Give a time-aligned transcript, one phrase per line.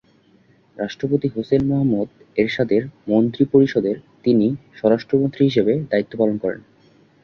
[0.77, 2.09] রাষ্ট্রপতি হোসেন মোহাম্মদ
[2.35, 4.47] এরশাদের মন্ত্রিপরিষদের তিনি
[4.75, 6.61] স্বরাষ্ট্রমন্ত্রী হিসাবে দায়িত্ব পালন করেন।